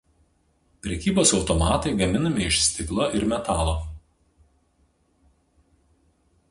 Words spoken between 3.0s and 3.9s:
ir metalo.